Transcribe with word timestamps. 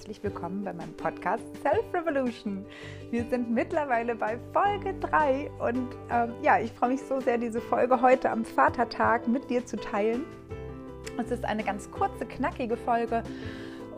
herzlich 0.00 0.22
willkommen 0.22 0.64
bei 0.64 0.72
meinem 0.72 0.94
Podcast 0.94 1.44
Self 1.62 1.84
Revolution. 1.92 2.64
Wir 3.10 3.22
sind 3.28 3.50
mittlerweile 3.50 4.14
bei 4.14 4.38
Folge 4.50 4.94
3 4.98 5.50
und 5.58 5.94
ähm, 6.10 6.32
ja, 6.40 6.58
ich 6.58 6.72
freue 6.72 6.92
mich 6.92 7.02
so 7.02 7.20
sehr, 7.20 7.36
diese 7.36 7.60
Folge 7.60 8.00
heute 8.00 8.30
am 8.30 8.46
Vatertag 8.46 9.28
mit 9.28 9.50
dir 9.50 9.66
zu 9.66 9.76
teilen. 9.76 10.24
Es 11.22 11.30
ist 11.30 11.44
eine 11.44 11.62
ganz 11.62 11.90
kurze, 11.90 12.24
knackige 12.24 12.78
Folge 12.78 13.22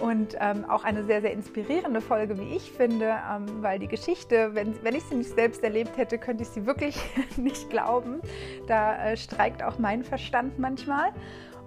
und 0.01 0.37
ähm, 0.41 0.65
auch 0.69 0.83
eine 0.83 1.05
sehr, 1.05 1.21
sehr 1.21 1.33
inspirierende 1.33 2.01
Folge, 2.01 2.37
wie 2.37 2.57
ich 2.57 2.73
finde, 2.73 3.15
ähm, 3.33 3.63
weil 3.63 3.79
die 3.79 3.87
Geschichte, 3.87 4.57
wenn, 4.57 4.75
wenn 4.83 4.97
ich 4.97 5.05
sie 5.05 5.15
nicht 5.15 5.31
selbst 5.31 5.63
erlebt 5.63 5.97
hätte, 5.97 6.19
könnte 6.19 6.43
ich 6.43 6.49
sie 6.49 6.67
wirklich 6.67 6.97
nicht 7.37 7.71
glauben. 7.71 8.21
Da 8.67 9.05
äh, 9.05 9.17
streikt 9.17 9.63
auch 9.63 9.79
mein 9.79 10.03
Verstand 10.03 10.59
manchmal. 10.59 11.13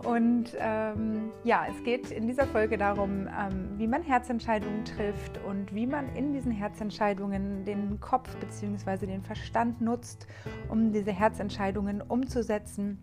Und 0.03 0.55
ähm, 0.59 1.31
ja, 1.43 1.65
es 1.69 1.83
geht 1.83 2.11
in 2.11 2.27
dieser 2.27 2.45
Folge 2.45 2.77
darum, 2.77 3.27
ähm, 3.27 3.69
wie 3.77 3.87
man 3.87 4.03
Herzentscheidungen 4.03 4.85
trifft 4.85 5.39
und 5.43 5.73
wie 5.73 5.87
man 5.87 6.13
in 6.15 6.33
diesen 6.33 6.51
Herzentscheidungen 6.51 7.65
den 7.65 7.99
Kopf 7.99 8.35
bzw. 8.37 9.07
den 9.07 9.23
Verstand 9.23 9.81
nutzt, 9.81 10.27
um 10.69 10.91
diese 10.91 11.11
Herzentscheidungen 11.11 12.01
umzusetzen, 12.01 12.99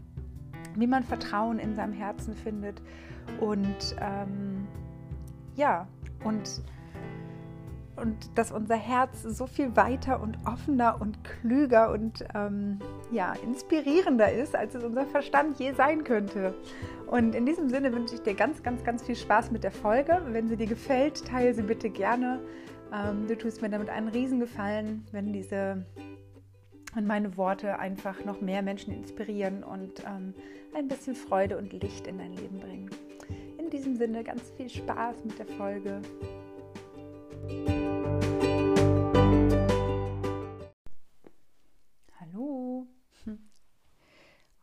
wie 0.76 0.86
man 0.86 1.02
Vertrauen 1.02 1.58
in 1.58 1.74
seinem 1.74 1.92
Herzen 1.92 2.34
findet 2.34 2.80
und 3.40 3.96
ähm, 4.00 4.66
ja, 5.56 5.88
und 6.24 6.62
und 8.02 8.36
dass 8.36 8.50
unser 8.50 8.74
Herz 8.74 9.22
so 9.22 9.46
viel 9.46 9.76
weiter 9.76 10.20
und 10.20 10.36
offener 10.44 11.00
und 11.00 11.22
klüger 11.22 11.92
und 11.92 12.24
ähm, 12.34 12.80
ja, 13.12 13.32
inspirierender 13.44 14.30
ist, 14.32 14.56
als 14.56 14.74
es 14.74 14.82
unser 14.82 15.06
Verstand 15.06 15.58
je 15.58 15.72
sein 15.72 16.02
könnte. 16.02 16.54
Und 17.06 17.34
in 17.34 17.46
diesem 17.46 17.68
Sinne 17.68 17.92
wünsche 17.92 18.16
ich 18.16 18.22
dir 18.22 18.34
ganz, 18.34 18.62
ganz, 18.62 18.82
ganz 18.82 19.04
viel 19.04 19.16
Spaß 19.16 19.52
mit 19.52 19.62
der 19.62 19.70
Folge. 19.70 20.20
Wenn 20.26 20.48
sie 20.48 20.56
dir 20.56 20.66
gefällt, 20.66 21.24
teile 21.24 21.54
sie 21.54 21.62
bitte 21.62 21.88
gerne. 21.90 22.40
Ähm, 22.92 23.28
du 23.28 23.38
tust 23.38 23.62
mir 23.62 23.70
damit 23.70 23.88
einen 23.88 24.08
Riesengefallen, 24.08 25.06
wenn 25.12 25.32
diese 25.32 25.86
wenn 26.94 27.06
meine 27.06 27.36
Worte 27.36 27.78
einfach 27.78 28.24
noch 28.24 28.40
mehr 28.40 28.62
Menschen 28.62 28.92
inspirieren 28.92 29.64
und 29.64 30.00
ähm, 30.00 30.34
ein 30.74 30.88
bisschen 30.88 31.14
Freude 31.14 31.56
und 31.56 31.72
Licht 31.72 32.06
in 32.06 32.18
dein 32.18 32.34
Leben 32.34 32.58
bringen. 32.58 32.90
In 33.58 33.70
diesem 33.70 33.96
Sinne 33.96 34.22
ganz 34.22 34.50
viel 34.56 34.68
Spaß 34.68 35.24
mit 35.24 35.38
der 35.38 35.46
Folge. 35.46 36.02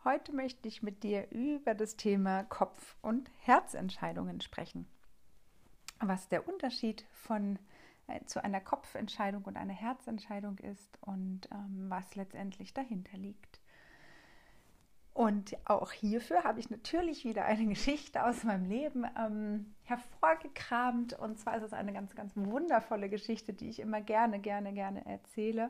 Heute 0.10 0.34
möchte 0.34 0.68
ich 0.68 0.82
mit 0.82 1.04
dir 1.04 1.30
über 1.30 1.76
das 1.76 1.96
Thema 1.96 2.44
Kopf- 2.46 2.96
und 3.04 3.30
Herzentscheidungen 3.42 4.42
sprechen. 4.42 4.88
Was 6.00 6.28
der 6.30 6.48
Unterschied 6.48 7.06
von 7.14 7.60
äh, 8.08 8.26
zu 8.26 8.44
einer 8.44 8.60
Kopfentscheidung 8.60 9.44
und 9.44 9.56
einer 9.56 9.76
Herzentscheidung 9.76 10.58
ist 10.58 10.98
und 11.02 11.42
ähm, 11.52 11.92
was 11.92 12.16
letztendlich 12.16 12.74
dahinter 12.74 13.20
liegt. 13.20 13.60
Und 15.14 15.56
auch 15.66 15.92
hierfür 15.92 16.44
habe 16.44 16.60
ich 16.60 16.72
natürlich 16.72 17.24
wieder 17.24 17.46
eine 17.46 17.68
Geschichte 17.68 18.26
aus 18.26 18.44
meinem 18.44 18.68
Leben 18.68 19.06
ähm, 19.16 19.76
hervorgekramt. 19.84 21.20
Und 21.20 21.38
zwar 21.38 21.56
ist 21.58 21.66
es 21.66 21.74
eine 21.74 21.94
ganz, 21.94 22.16
ganz 22.16 22.32
wundervolle 22.36 23.10
Geschichte, 23.10 23.54
die 23.54 23.70
ich 23.70 23.80
immer 23.80 24.02
gerne, 24.02 24.40
gerne, 24.40 24.74
gerne 24.74 25.06
erzähle. 25.06 25.70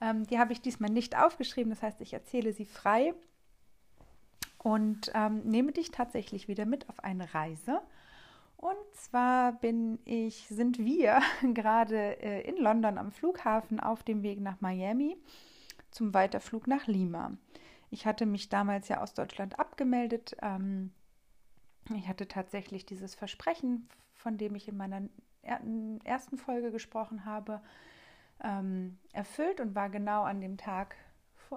Ähm, 0.00 0.26
die 0.26 0.40
habe 0.40 0.52
ich 0.52 0.60
diesmal 0.60 0.90
nicht 0.90 1.16
aufgeschrieben, 1.16 1.70
das 1.70 1.82
heißt, 1.82 2.00
ich 2.00 2.12
erzähle 2.12 2.52
sie 2.52 2.64
frei 2.64 3.14
und 4.58 5.10
ähm, 5.14 5.42
nehme 5.44 5.72
dich 5.72 5.90
tatsächlich 5.90 6.48
wieder 6.48 6.66
mit 6.66 6.88
auf 6.88 7.02
eine 7.02 7.32
Reise. 7.34 7.80
Und 8.56 8.76
zwar 8.92 9.52
bin 9.52 10.00
ich, 10.04 10.48
sind 10.48 10.78
wir 10.78 11.20
gerade 11.54 12.20
äh, 12.20 12.40
in 12.48 12.56
London 12.56 12.98
am 12.98 13.12
Flughafen 13.12 13.80
auf 13.80 14.02
dem 14.02 14.22
Weg 14.22 14.40
nach 14.40 14.60
Miami 14.60 15.16
zum 15.90 16.12
Weiterflug 16.12 16.66
nach 16.66 16.86
Lima. 16.86 17.32
Ich 17.90 18.06
hatte 18.06 18.26
mich 18.26 18.48
damals 18.48 18.88
ja 18.88 19.00
aus 19.00 19.14
Deutschland 19.14 19.58
abgemeldet. 19.58 20.36
Ähm, 20.42 20.92
ich 21.94 22.08
hatte 22.08 22.28
tatsächlich 22.28 22.84
dieses 22.84 23.14
Versprechen, 23.14 23.88
von 24.12 24.36
dem 24.36 24.54
ich 24.56 24.68
in 24.68 24.76
meiner 24.76 25.02
ersten 26.04 26.36
Folge 26.36 26.70
gesprochen 26.70 27.24
habe, 27.24 27.62
ähm, 28.42 28.98
erfüllt 29.12 29.60
und 29.60 29.74
war 29.74 29.88
genau 29.88 30.24
an 30.24 30.40
dem 30.40 30.58
Tag 30.58 30.96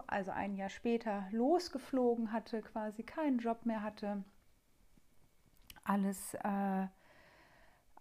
also 0.07 0.31
ein 0.31 0.55
Jahr 0.55 0.69
später, 0.69 1.27
losgeflogen 1.31 2.31
hatte, 2.31 2.61
quasi 2.61 3.03
keinen 3.03 3.39
Job 3.39 3.65
mehr 3.65 3.83
hatte, 3.83 4.23
alles 5.83 6.33
äh, 6.35 6.87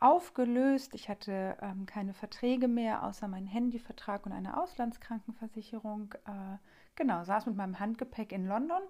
aufgelöst. 0.00 0.94
Ich 0.94 1.08
hatte 1.08 1.56
ähm, 1.60 1.86
keine 1.86 2.14
Verträge 2.14 2.68
mehr, 2.68 3.04
außer 3.04 3.28
meinen 3.28 3.46
Handyvertrag 3.46 4.26
und 4.26 4.32
eine 4.32 4.60
Auslandskrankenversicherung. 4.60 6.14
Äh, 6.26 6.58
genau, 6.96 7.24
saß 7.24 7.46
mit 7.46 7.56
meinem 7.56 7.78
Handgepäck 7.78 8.32
in 8.32 8.46
London 8.46 8.82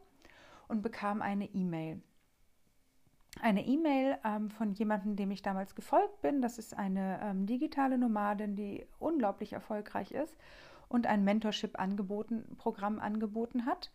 und 0.68 0.82
bekam 0.82 1.22
eine 1.22 1.46
E-Mail. 1.46 2.00
Eine 3.40 3.64
E-Mail 3.64 4.18
ähm, 4.24 4.50
von 4.50 4.72
jemandem, 4.72 5.16
dem 5.16 5.30
ich 5.30 5.42
damals 5.42 5.74
gefolgt 5.74 6.20
bin. 6.20 6.42
Das 6.42 6.58
ist 6.58 6.76
eine 6.76 7.20
ähm, 7.22 7.46
digitale 7.46 7.96
Nomadin, 7.96 8.56
die 8.56 8.86
unglaublich 8.98 9.52
erfolgreich 9.52 10.12
ist 10.12 10.36
und 10.90 11.06
ein 11.06 11.24
Mentorship-Programm 11.24 12.98
angeboten 12.98 13.64
hat, 13.64 13.90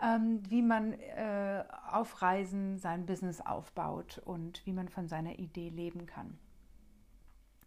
ähm, 0.00 0.42
wie 0.48 0.62
man 0.62 0.92
äh, 0.92 1.64
auf 1.90 2.22
Reisen 2.22 2.78
sein 2.78 3.06
Business 3.06 3.40
aufbaut 3.40 4.20
und 4.24 4.64
wie 4.66 4.72
man 4.72 4.88
von 4.88 5.08
seiner 5.08 5.38
Idee 5.38 5.70
leben 5.70 6.06
kann. 6.06 6.38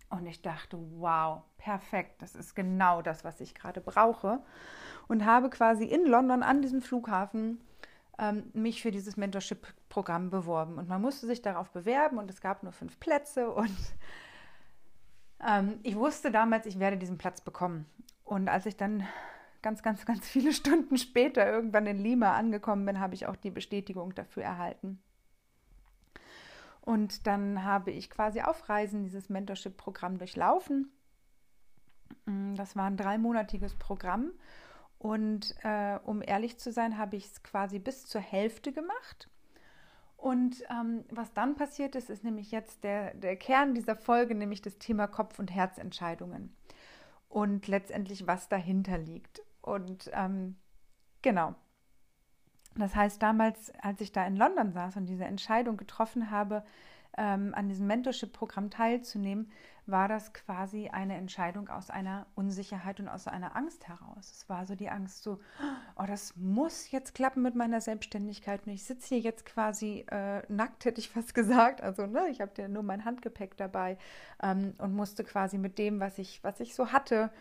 Und 0.10 0.26
ich 0.28 0.42
dachte, 0.42 0.78
wow, 0.98 1.42
perfekt, 1.58 2.22
das 2.22 2.36
ist 2.36 2.56
genau 2.56 3.02
das, 3.02 3.24
was 3.24 3.42
ich 3.42 3.54
gerade 3.54 3.82
brauche. 3.82 4.40
Und 5.08 5.26
habe 5.26 5.50
quasi 5.50 5.86
in 5.86 6.06
London 6.06 6.44
an 6.44 6.62
diesem 6.62 6.82
Flughafen 6.82 7.60
ähm, 8.20 8.52
mich 8.54 8.82
für 8.82 8.92
dieses 8.92 9.18
Mentorship-Programm 9.18 10.30
beworben. 10.30 10.78
Und 10.78 10.90
man 10.90 11.02
musste 11.02 11.26
sich 11.26 11.42
darauf 11.42 11.72
bewerben 11.72 12.20
und 12.20 12.30
es 12.30 12.42
gab 12.42 12.62
nur 12.62 12.72
fünf 12.72 13.00
Plätze. 13.00 13.50
Und 13.52 13.78
ähm, 15.48 15.80
ich 15.82 15.96
wusste 15.96 16.32
damals, 16.32 16.68
ich 16.68 16.80
werde 16.80 16.98
diesen 16.98 17.18
Platz 17.18 17.42
bekommen. 17.42 17.88
Und 18.30 18.48
als 18.48 18.68
ich 18.68 18.78
dann 18.78 19.08
ganz, 19.64 19.82
ganz, 19.82 20.06
ganz 20.06 20.30
viele 20.30 20.54
Stunden 20.54 20.98
später 20.98 21.52
irgendwann 21.52 21.88
in 21.88 21.98
Lima 21.98 22.36
angekommen 22.36 22.86
bin, 22.86 23.00
habe 23.00 23.16
ich 23.16 23.26
auch 23.26 23.36
die 23.36 23.50
Bestätigung 23.50 24.14
dafür 24.14 24.44
erhalten. 24.44 25.02
Und 26.82 27.26
dann 27.26 27.64
habe 27.64 27.90
ich 27.90 28.12
quasi 28.12 28.42
auf 28.42 28.70
Reisen 28.70 29.02
dieses 29.02 29.30
Mentorship-Programm 29.30 30.20
durchlaufen. 30.20 30.92
Mm, 32.26 32.54
das 32.54 32.76
war 32.76 32.86
ein 32.86 32.98
dreimonatiges 32.98 33.74
Programm. 33.74 34.32
Und 35.00 35.56
äh, 35.64 35.98
um 36.04 36.22
ehrlich 36.22 36.60
zu 36.60 36.72
sein, 36.72 37.00
habe 37.00 37.16
ich 37.16 37.26
es 37.26 37.42
quasi 37.42 37.80
bis 37.80 38.06
zur 38.06 38.22
Hälfte 38.22 38.72
gemacht. 38.72 39.28
Und 40.18 40.64
ähm, 40.70 41.04
was 41.10 41.34
dann 41.34 41.56
passiert 41.56 41.96
ist, 41.96 42.12
ist 42.12 42.24
nämlich 42.24 42.52
jetzt 42.52 42.84
der, 42.84 43.16
der 43.16 43.36
Kern 43.38 43.74
dieser 43.74 43.96
Folge, 43.96 44.36
nämlich 44.36 44.62
das 44.62 44.78
Thema 44.78 45.08
Kopf- 45.08 45.40
und 45.40 45.50
Herzentscheidungen 45.50 46.56
und 47.30 47.68
letztendlich, 47.68 48.28
was 48.28 48.50
dahinter 48.50 48.98
liegt. 48.98 49.42
Und 49.62 50.10
ähm, 50.14 50.58
genau. 51.22 51.56
Das 52.76 52.96
heißt, 52.96 53.22
damals, 53.22 53.72
als 53.82 54.02
ich 54.02 54.12
da 54.12 54.26
in 54.26 54.36
London 54.36 54.72
saß 54.72 54.98
und 54.98 55.06
diese 55.06 55.26
Entscheidung 55.26 55.78
getroffen 55.78 56.32
habe, 56.32 56.64
ähm, 57.18 57.54
an 57.56 57.68
diesem 57.68 57.88
Mentorship-Programm 57.88 58.70
teilzunehmen, 58.70 59.52
war 59.86 60.08
das 60.08 60.34
quasi 60.34 60.90
eine 60.90 61.16
Entscheidung 61.16 61.70
aus 61.70 61.90
einer 61.90 62.28
Unsicherheit 62.36 63.00
und 63.00 63.08
aus 63.08 63.28
einer 63.28 63.56
Angst 63.56 63.88
heraus. 63.88 64.32
Es 64.32 64.50
war 64.50 64.66
so 64.66 64.76
die 64.76 64.90
Angst, 64.90 65.24
so, 65.24 65.40
oh, 65.96 66.04
das 66.06 66.36
muss 66.36 66.92
jetzt 66.92 67.16
klappen 67.16 67.42
mit 67.42 67.56
meiner 67.56 67.82
Selbstständigkeit. 67.82 68.66
Und 68.66 68.74
ich 68.74 68.84
sitze 68.84 69.10
hier 69.10 69.20
jetzt 69.20 69.46
quasi 69.46 70.06
äh, 70.12 70.44
nackt, 70.52 70.86
hätte 70.86 71.00
ich 71.00 71.10
fast 71.10 71.34
gesagt. 71.34 71.82
Also, 71.82 72.06
ne, 72.06 72.28
ich 72.30 72.42
habe 72.42 72.52
ja 72.58 72.68
nur 72.68 72.84
mein 72.84 73.06
Handgepäck 73.06 73.58
dabei 73.58 73.98
ähm, 74.42 74.74
und 74.78 74.94
musste 74.94 75.24
quasi 75.24 75.58
mit 75.58 75.78
dem, 75.78 76.00
was 76.00 76.18
ich, 76.18 76.44
was 76.44 76.60
ich 76.60 76.76
so 76.76 76.92
hatte, 76.92 77.32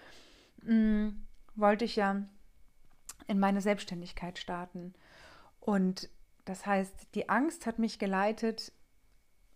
mh, 0.62 0.74
mm, 0.74 1.26
wollte 1.54 1.84
ich 1.84 1.96
ja 1.96 2.22
in 3.26 3.38
meine 3.38 3.60
Selbstständigkeit 3.60 4.38
starten. 4.38 4.94
Und 5.60 6.08
das 6.44 6.64
heißt, 6.64 7.14
die 7.14 7.28
Angst 7.28 7.66
hat 7.66 7.78
mich 7.78 7.98
geleitet, 7.98 8.72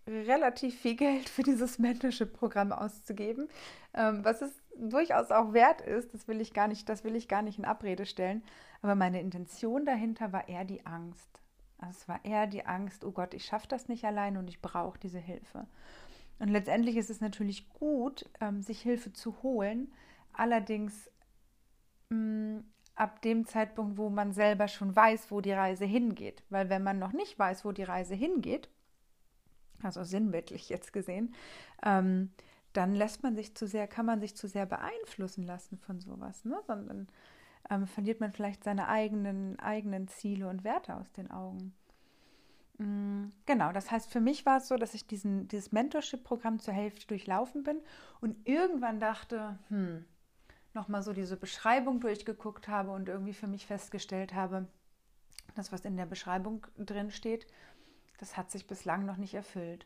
relativ 0.07 0.79
viel 0.79 0.95
Geld 0.95 1.29
für 1.29 1.43
dieses 1.43 1.79
Mentorship-Programm 1.79 2.71
auszugeben, 2.71 3.47
ähm, 3.93 4.23
was 4.23 4.41
es 4.41 4.51
durchaus 4.77 5.31
auch 5.31 5.53
wert 5.53 5.81
ist. 5.81 6.13
Das 6.13 6.27
will 6.27 6.41
ich 6.41 6.53
gar 6.53 6.67
nicht, 6.67 6.89
das 6.89 7.03
will 7.03 7.15
ich 7.15 7.27
gar 7.27 7.41
nicht 7.41 7.59
in 7.59 7.65
Abrede 7.65 8.05
stellen. 8.05 8.43
Aber 8.81 8.95
meine 8.95 9.21
Intention 9.21 9.85
dahinter 9.85 10.33
war 10.33 10.49
eher 10.49 10.65
die 10.65 10.85
Angst. 10.85 11.41
Also 11.77 11.99
es 12.01 12.07
war 12.07 12.23
eher 12.23 12.47
die 12.47 12.65
Angst, 12.65 13.03
oh 13.03 13.11
Gott, 13.11 13.33
ich 13.33 13.45
schaffe 13.45 13.67
das 13.67 13.87
nicht 13.87 14.05
allein 14.05 14.37
und 14.37 14.47
ich 14.47 14.61
brauche 14.61 14.99
diese 14.99 15.19
Hilfe. 15.19 15.67
Und 16.39 16.49
letztendlich 16.49 16.97
ist 16.97 17.09
es 17.09 17.21
natürlich 17.21 17.69
gut, 17.69 18.29
ähm, 18.41 18.61
sich 18.61 18.81
Hilfe 18.81 19.13
zu 19.13 19.41
holen. 19.43 19.93
Allerdings 20.33 21.09
mh, 22.09 22.17
mm, 22.17 22.63
ab 22.95 23.21
dem 23.21 23.45
Zeitpunkt, 23.45 23.97
wo 23.97 24.09
man 24.09 24.33
selber 24.33 24.67
schon 24.67 24.95
weiß, 24.95 25.31
wo 25.31 25.41
die 25.41 25.51
Reise 25.51 25.85
hingeht. 25.85 26.43
Weil 26.49 26.69
wenn 26.69 26.83
man 26.83 26.99
noch 26.99 27.13
nicht 27.13 27.37
weiß, 27.37 27.65
wo 27.65 27.71
die 27.71 27.83
Reise 27.83 28.15
hingeht, 28.15 28.69
also 29.85 30.03
sinnbildlich 30.03 30.69
jetzt 30.69 30.93
gesehen, 30.93 31.33
ähm, 31.83 32.31
dann 32.73 32.95
lässt 32.95 33.23
man 33.23 33.35
sich 33.35 33.55
zu 33.55 33.67
sehr, 33.67 33.87
kann 33.87 34.05
man 34.05 34.19
sich 34.19 34.35
zu 34.35 34.47
sehr 34.47 34.65
beeinflussen 34.65 35.43
lassen 35.43 35.77
von 35.77 35.99
sowas, 35.99 36.43
ne? 36.45 36.59
Sondern 36.65 37.07
ähm, 37.69 37.87
verliert 37.87 38.19
man 38.19 38.31
vielleicht 38.31 38.63
seine 38.63 38.87
eigenen, 38.87 39.59
eigenen 39.59 40.07
Ziele 40.07 40.47
und 40.49 40.63
Werte 40.63 40.95
aus 40.95 41.11
den 41.13 41.31
Augen. 41.31 41.73
Mm, 42.77 43.25
genau, 43.45 43.71
das 43.71 43.91
heißt, 43.91 44.11
für 44.11 44.19
mich 44.19 44.45
war 44.45 44.57
es 44.57 44.67
so, 44.67 44.75
dass 44.75 44.93
ich 44.93 45.07
diesen, 45.07 45.47
dieses 45.47 45.71
Mentorship-Programm 45.71 46.59
zur 46.59 46.73
Hälfte 46.73 47.07
durchlaufen 47.07 47.63
bin 47.63 47.79
und 48.19 48.35
irgendwann 48.47 48.99
dachte, 48.99 49.59
hm, 49.69 50.05
nochmal 50.73 51.03
so 51.03 51.13
diese 51.13 51.37
Beschreibung 51.37 51.99
durchgeguckt 51.99 52.67
habe 52.67 52.91
und 52.91 53.07
irgendwie 53.07 53.33
für 53.33 53.47
mich 53.47 53.67
festgestellt 53.67 54.33
habe, 54.33 54.67
das, 55.55 55.71
was 55.71 55.85
in 55.85 55.97
der 55.97 56.05
Beschreibung 56.05 56.65
drin 56.77 57.11
steht, 57.11 57.45
das 58.17 58.37
hat 58.37 58.51
sich 58.51 58.67
bislang 58.67 59.05
noch 59.05 59.17
nicht 59.17 59.33
erfüllt. 59.33 59.85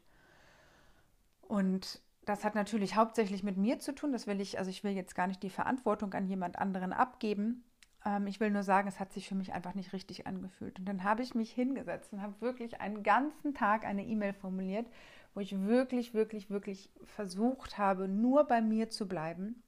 Und 1.42 2.02
das 2.26 2.44
hat 2.44 2.56
natürlich 2.56 2.96
hauptsächlich 2.96 3.44
mit 3.44 3.58
mir 3.58 3.80
zu 3.80 3.96
tun. 3.96 4.12
Das 4.12 4.28
will 4.28 4.42
ich, 4.42 4.60
also 4.60 4.70
ich 4.70 4.84
will 4.84 4.92
jetzt 4.92 5.16
gar 5.16 5.28
nicht 5.28 5.42
die 5.44 5.50
Verantwortung 5.50 6.14
an 6.14 6.28
jemand 6.28 6.58
anderen 6.58 6.92
abgeben. 6.92 7.64
Ähm, 8.06 8.28
ich 8.28 8.40
will 8.40 8.52
nur 8.52 8.64
sagen, 8.64 8.88
es 8.88 9.00
hat 9.00 9.14
sich 9.14 9.28
für 9.28 9.36
mich 9.36 9.54
einfach 9.54 9.76
nicht 9.76 9.94
richtig 9.94 10.28
angefühlt. 10.28 10.78
Und 10.80 10.86
dann 10.86 11.04
habe 11.04 11.24
ich 11.24 11.36
mich 11.36 11.52
hingesetzt 11.52 12.12
und 12.12 12.22
habe 12.22 12.40
wirklich 12.42 12.82
einen 12.82 13.02
ganzen 13.02 13.54
Tag 13.54 13.86
eine 13.86 14.06
E-Mail 14.06 14.34
formuliert, 14.34 14.88
wo 15.34 15.40
ich 15.40 15.58
wirklich, 15.58 16.14
wirklich, 16.14 16.50
wirklich 16.50 16.92
versucht 17.04 17.78
habe, 17.78 18.08
nur 18.08 18.46
bei 18.46 18.62
mir 18.62 18.90
zu 18.90 19.08
bleiben 19.08 19.64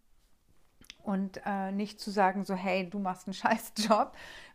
und 1.04 1.42
äh, 1.46 1.72
nicht 1.72 2.00
zu 2.00 2.12
sagen, 2.12 2.44
so, 2.44 2.56
hey, 2.56 2.90
du 2.90 3.00
machst 3.00 3.28
einen 3.28 3.34
scheiß 3.36 3.74
Job, 3.78 4.14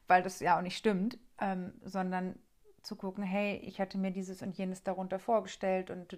weil 0.08 0.22
das 0.22 0.40
ja 0.40 0.58
auch 0.58 0.62
nicht 0.62 0.76
stimmt, 0.76 1.18
ähm, 1.40 1.72
sondern 1.82 2.36
zu 2.84 2.96
gucken, 2.96 3.24
hey, 3.24 3.56
ich 3.64 3.80
hatte 3.80 3.98
mir 3.98 4.10
dieses 4.10 4.42
und 4.42 4.56
jenes 4.56 4.82
darunter 4.82 5.18
vorgestellt 5.18 5.90
und 5.90 6.16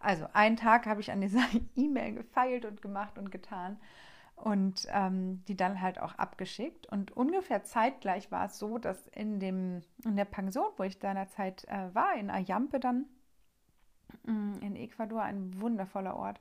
also 0.00 0.26
einen 0.32 0.56
Tag 0.56 0.86
habe 0.86 1.00
ich 1.00 1.10
an 1.10 1.20
dieser 1.20 1.44
E-Mail 1.76 2.14
gefeilt 2.14 2.64
und 2.64 2.82
gemacht 2.82 3.18
und 3.18 3.30
getan 3.30 3.78
und 4.34 4.86
ähm, 4.90 5.44
die 5.46 5.56
dann 5.56 5.80
halt 5.80 6.00
auch 6.00 6.14
abgeschickt. 6.14 6.86
Und 6.86 7.14
ungefähr 7.16 7.62
zeitgleich 7.62 8.30
war 8.30 8.46
es 8.46 8.58
so, 8.58 8.78
dass 8.78 9.06
in, 9.08 9.38
dem, 9.38 9.82
in 10.04 10.16
der 10.16 10.24
Pension, 10.24 10.66
wo 10.76 10.82
ich 10.82 10.98
seinerzeit 10.98 11.64
äh, 11.68 11.94
war, 11.94 12.14
in 12.14 12.30
Ayampe 12.30 12.80
dann, 12.80 13.04
mm, 14.24 14.54
in 14.62 14.76
Ecuador, 14.76 15.22
ein 15.22 15.60
wundervoller 15.60 16.16
Ort, 16.16 16.40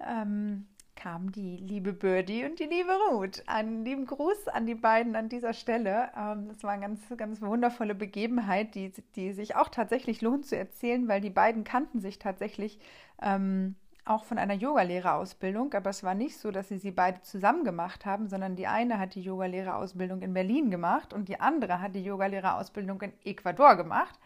ähm, 0.00 0.68
kam 1.00 1.32
die 1.32 1.56
liebe 1.56 1.94
Birdie 1.94 2.44
und 2.44 2.58
die 2.58 2.64
liebe 2.64 2.92
Ruth. 3.10 3.42
Einen 3.46 3.84
lieben 3.84 4.04
Gruß 4.04 4.48
an 4.48 4.66
die 4.66 4.74
beiden 4.74 5.16
an 5.16 5.30
dieser 5.30 5.54
Stelle. 5.54 6.10
Ähm, 6.16 6.48
das 6.48 6.62
war 6.62 6.72
eine 6.72 6.82
ganz, 6.82 7.00
ganz 7.16 7.40
wundervolle 7.40 7.94
Begebenheit, 7.94 8.74
die, 8.74 8.92
die 9.16 9.32
sich 9.32 9.56
auch 9.56 9.70
tatsächlich 9.70 10.20
lohnt 10.20 10.44
zu 10.44 10.56
erzählen, 10.56 11.08
weil 11.08 11.22
die 11.22 11.30
beiden 11.30 11.64
kannten 11.64 12.00
sich 12.00 12.18
tatsächlich 12.18 12.78
ähm, 13.22 13.76
auch 14.04 14.24
von 14.24 14.36
einer 14.36 14.54
Yogalehrerausbildung, 14.54 15.72
aber 15.72 15.90
es 15.90 16.02
war 16.02 16.14
nicht 16.14 16.36
so, 16.36 16.50
dass 16.50 16.68
sie 16.68 16.78
sie 16.78 16.90
beide 16.90 17.22
zusammen 17.22 17.64
gemacht 17.64 18.04
haben, 18.04 18.28
sondern 18.28 18.56
die 18.56 18.66
eine 18.66 18.98
hat 18.98 19.14
die 19.14 19.22
Yogalehrerausbildung 19.22 20.20
in 20.20 20.34
Berlin 20.34 20.70
gemacht 20.70 21.14
und 21.14 21.28
die 21.28 21.40
andere 21.40 21.80
hat 21.80 21.94
die 21.94 22.04
Yogalehrerausbildung 22.04 23.00
in 23.02 23.12
Ecuador 23.24 23.76
gemacht. 23.76 24.18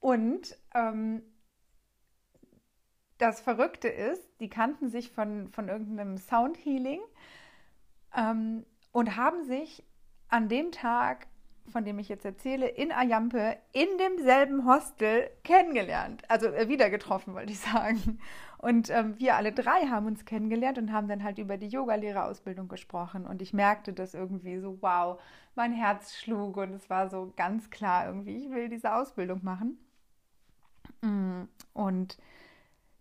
Und 0.00 0.58
ähm, 0.74 1.22
das 3.24 3.40
Verrückte 3.40 3.88
ist, 3.88 4.22
die 4.40 4.50
kannten 4.50 4.90
sich 4.90 5.10
von, 5.10 5.48
von 5.48 5.68
irgendeinem 5.68 6.18
Soundhealing 6.18 7.00
ähm, 8.14 8.66
und 8.92 9.16
haben 9.16 9.44
sich 9.44 9.82
an 10.28 10.48
dem 10.48 10.72
Tag, 10.72 11.26
von 11.70 11.86
dem 11.86 11.98
ich 11.98 12.10
jetzt 12.10 12.26
erzähle, 12.26 12.68
in 12.68 12.92
Ayampe 12.92 13.56
in 13.72 13.88
demselben 13.98 14.66
Hostel 14.66 15.30
kennengelernt. 15.42 16.22
Also 16.28 16.48
äh, 16.48 16.68
wieder 16.68 16.90
getroffen, 16.90 17.34
wollte 17.34 17.52
ich 17.52 17.60
sagen. 17.60 18.18
Und 18.58 18.90
ähm, 18.90 19.18
wir 19.18 19.36
alle 19.36 19.52
drei 19.52 19.86
haben 19.88 20.06
uns 20.06 20.26
kennengelernt 20.26 20.76
und 20.76 20.92
haben 20.92 21.08
dann 21.08 21.22
halt 21.22 21.38
über 21.38 21.56
die 21.56 21.68
Yogalehrerausbildung 21.68 22.68
gesprochen. 22.68 23.26
Und 23.26 23.40
ich 23.40 23.54
merkte 23.54 23.94
das 23.94 24.12
irgendwie 24.12 24.58
so, 24.58 24.78
wow, 24.82 25.18
mein 25.54 25.72
Herz 25.72 26.14
schlug 26.14 26.58
und 26.58 26.74
es 26.74 26.90
war 26.90 27.08
so 27.08 27.32
ganz 27.36 27.70
klar 27.70 28.06
irgendwie, 28.06 28.36
ich 28.36 28.50
will 28.50 28.68
diese 28.68 28.94
Ausbildung 28.94 29.40
machen. 29.42 29.78
Mm, 31.00 31.44
und 31.72 32.18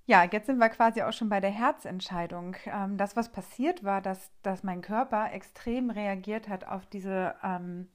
ja, 0.06 0.24
jetzt 0.26 0.48
sind 0.48 0.58
wir 0.58 0.70
quasi 0.70 1.02
auch 1.02 1.14
schon 1.14 1.30
bei 1.30 1.40
der 1.40 1.50
Herzentscheidung. 1.50 2.56
Ähm, 2.66 2.98
das, 2.98 3.16
was 3.16 3.32
passiert 3.32 3.84
war, 3.84 4.02
dass, 4.02 4.32
dass 4.42 4.64
mein 4.64 4.82
Körper 4.82 5.32
extrem 5.32 5.90
reagiert 5.90 6.50
hat 6.50 6.66
auf 6.66 6.86
diese, 6.86 7.36
ähm, 7.44 7.88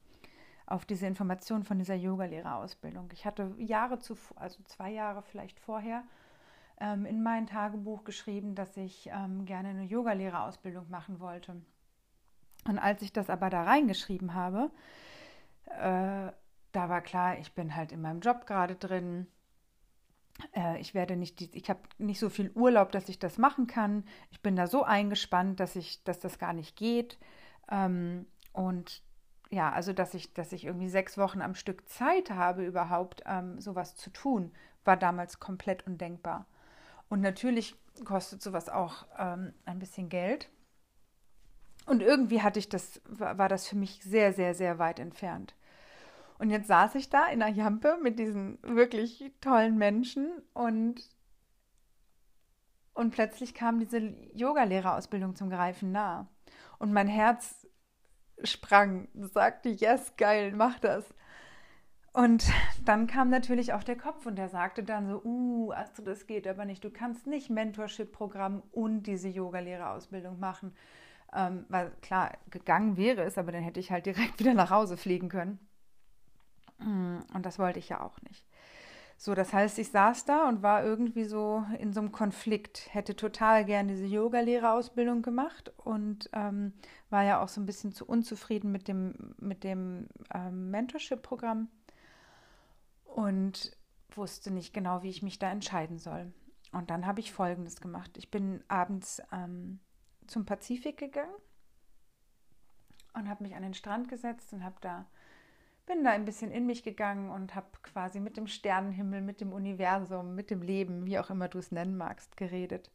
auf 0.65 0.85
diese 0.85 1.05
Information 1.05 1.63
von 1.63 1.77
dieser 1.77 1.95
Yogalehrerausbildung. 1.95 3.09
Ich 3.13 3.25
hatte 3.25 3.53
Jahre 3.57 3.99
zuvor, 3.99 4.41
also 4.41 4.61
zwei 4.63 4.91
Jahre 4.91 5.21
vielleicht 5.21 5.59
vorher, 5.59 6.03
ähm, 6.79 7.05
in 7.05 7.21
mein 7.21 7.45
Tagebuch 7.45 8.03
geschrieben, 8.03 8.55
dass 8.55 8.75
ich 8.77 9.03
gerne 9.03 9.69
eine 9.69 9.83
Yogalehrerausbildung 9.83 10.89
machen 10.89 11.19
wollte. 11.19 11.61
Und 12.67 12.79
als 12.79 13.01
ich 13.01 13.13
das 13.13 13.29
aber 13.29 13.49
da 13.49 13.63
reingeschrieben 13.63 14.33
habe, 14.33 14.71
äh, 15.65 16.31
da 16.71 16.89
war 16.89 17.01
klar, 17.01 17.37
ich 17.39 17.53
bin 17.53 17.75
halt 17.75 17.91
in 17.91 18.01
meinem 18.01 18.19
Job 18.19 18.45
gerade 18.45 18.75
drin 18.75 19.27
ich 20.79 20.93
werde 20.93 21.15
nicht, 21.15 21.55
ich 21.55 21.69
habe 21.69 21.81
nicht 21.97 22.19
so 22.19 22.29
viel 22.29 22.51
Urlaub, 22.51 22.91
dass 22.91 23.09
ich 23.09 23.19
das 23.19 23.37
machen 23.37 23.67
kann. 23.67 24.03
Ich 24.31 24.41
bin 24.41 24.55
da 24.55 24.67
so 24.67 24.83
eingespannt, 24.83 25.59
dass 25.59 25.75
ich, 25.75 26.03
dass 26.03 26.19
das 26.19 26.39
gar 26.39 26.53
nicht 26.53 26.75
geht. 26.75 27.17
Ähm, 27.69 28.25
und 28.53 29.03
ja, 29.49 29.71
also 29.71 29.93
dass 29.93 30.13
ich, 30.13 30.33
dass 30.33 30.51
ich 30.51 30.65
irgendwie 30.65 30.89
sechs 30.89 31.17
Wochen 31.17 31.41
am 31.41 31.55
Stück 31.55 31.89
Zeit 31.89 32.31
habe, 32.31 32.65
überhaupt 32.65 33.23
ähm, 33.25 33.59
sowas 33.59 33.95
zu 33.95 34.11
tun, 34.11 34.51
war 34.85 34.97
damals 34.97 35.39
komplett 35.39 35.85
undenkbar. 35.87 36.45
Und 37.09 37.21
natürlich 37.21 37.75
kostet 38.05 38.41
sowas 38.41 38.69
auch 38.69 39.05
ähm, 39.17 39.53
ein 39.65 39.79
bisschen 39.79 40.09
Geld. 40.09 40.49
Und 41.85 42.01
irgendwie 42.01 42.41
hatte 42.43 42.59
ich 42.59 42.69
das, 42.69 43.01
war 43.07 43.49
das 43.49 43.67
für 43.67 43.75
mich 43.75 44.03
sehr, 44.03 44.31
sehr, 44.31 44.53
sehr 44.53 44.77
weit 44.77 44.99
entfernt. 44.99 45.55
Und 46.39 46.49
jetzt 46.49 46.67
saß 46.67 46.95
ich 46.95 47.09
da 47.09 47.27
in 47.27 47.39
der 47.39 47.49
Jampe 47.49 47.99
mit 48.01 48.17
diesen 48.17 48.59
wirklich 48.63 49.31
tollen 49.41 49.77
Menschen 49.77 50.31
und, 50.53 50.95
und 52.93 53.11
plötzlich 53.11 53.53
kam 53.53 53.77
diese 53.79 53.99
Yogalehrerausbildung 54.33 55.35
zum 55.35 55.49
Greifen 55.49 55.91
nah. 55.91 56.29
Und 56.79 56.93
mein 56.93 57.09
Herz 57.09 57.67
sprang, 58.43 59.09
sagte, 59.13 59.67
yes, 59.67 60.15
geil, 60.15 60.53
mach 60.55 60.79
das. 60.79 61.13
Und 62.13 62.45
dann 62.85 63.05
kam 63.05 63.29
natürlich 63.29 63.73
auch 63.73 63.83
der 63.83 63.97
Kopf 63.97 64.25
und 64.25 64.37
der 64.37 64.47
sagte 64.47 64.81
dann 64.81 65.07
so, 65.07 65.21
uh, 65.23 65.71
Astrid, 65.73 66.07
das 66.07 66.25
geht 66.25 66.47
aber 66.47 66.63
nicht. 66.63 66.83
Du 66.83 66.89
kannst 66.89 67.27
nicht 67.27 67.49
Mentorship-Programm 67.49 68.63
und 68.71 69.03
diese 69.03 69.27
Yogalehrerausbildung 69.27 70.39
machen. 70.39 70.73
Ähm, 71.35 71.65
weil 71.69 71.91
klar, 72.01 72.37
gegangen 72.49 72.97
wäre 72.97 73.23
es, 73.23 73.37
aber 73.37 73.51
dann 73.51 73.61
hätte 73.61 73.79
ich 73.79 73.91
halt 73.91 74.05
direkt 74.05 74.39
wieder 74.39 74.53
nach 74.53 74.71
Hause 74.71 74.97
fliegen 74.97 75.29
können. 75.29 75.59
Mm, 76.79 77.19
und 77.33 77.45
das 77.45 77.59
wollte 77.59 77.79
ich 77.79 77.89
ja 77.89 78.01
auch 78.01 78.21
nicht. 78.21 78.45
So, 79.17 79.35
das 79.35 79.51
heißt, 79.51 79.77
ich 79.79 79.89
saß 79.89 80.23
da 80.23 80.47
und 80.47 80.63
war 80.63 80.81
irgendwie 80.81 81.25
so 81.25 81.65
in 81.77 81.91
so 81.91 81.99
einem 81.99 82.13
Konflikt, 82.13 82.87
hätte 82.93 83.17
total 83.17 83.65
gerne 83.65 83.91
diese 83.91 84.05
Yoga-Lehrerausbildung 84.05 85.23
gemacht 85.23 85.73
und 85.75 86.29
ähm, 86.31 86.71
war 87.09 87.23
ja 87.23 87.43
auch 87.43 87.49
so 87.49 87.59
ein 87.59 87.65
bisschen 87.65 87.91
zu 87.91 88.05
unzufrieden 88.05 88.71
mit 88.71 88.87
dem, 88.87 89.35
mit 89.37 89.65
dem 89.65 90.07
ähm, 90.33 90.71
Mentorship-Programm 90.71 91.67
und 93.03 93.75
wusste 94.15 94.51
nicht 94.51 94.73
genau, 94.73 95.03
wie 95.03 95.09
ich 95.09 95.21
mich 95.21 95.37
da 95.37 95.51
entscheiden 95.51 95.99
soll. 95.99 96.31
Und 96.71 96.89
dann 96.89 97.05
habe 97.05 97.19
ich 97.19 97.33
Folgendes 97.33 97.81
gemacht. 97.81 98.17
Ich 98.17 98.31
bin 98.31 98.63
abends 98.69 99.21
ähm, 99.33 99.79
zum 100.27 100.45
Pazifik 100.45 100.97
gegangen 100.97 101.35
und 103.15 103.27
habe 103.27 103.43
mich 103.43 103.55
an 103.55 103.63
den 103.63 103.73
Strand 103.73 104.07
gesetzt 104.07 104.53
und 104.53 104.63
habe 104.63 104.77
da 104.79 105.07
bin 105.89 106.03
da 106.03 106.11
ein 106.11 106.23
bisschen 106.23 106.51
in 106.51 106.67
mich 106.67 106.83
gegangen 106.83 107.31
und 107.31 107.55
habe 107.55 107.67
quasi 107.81 108.19
mit 108.19 108.37
dem 108.37 108.47
Sternenhimmel, 108.47 109.21
mit 109.21 109.41
dem 109.41 109.51
Universum, 109.51 110.35
mit 110.35 110.51
dem 110.51 110.61
Leben, 110.61 111.05
wie 111.05 111.17
auch 111.17 111.31
immer 111.31 111.47
du 111.47 111.57
es 111.57 111.71
nennen 111.71 111.97
magst, 111.97 112.37
geredet. 112.37 112.91